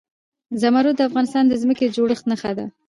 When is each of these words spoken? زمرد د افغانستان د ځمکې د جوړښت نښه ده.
زمرد 0.61 0.95
د 0.97 1.01
افغانستان 1.09 1.43
د 1.47 1.53
ځمکې 1.61 1.85
د 1.87 1.91
جوړښت 1.97 2.25
نښه 2.31 2.51
ده. 2.57 2.65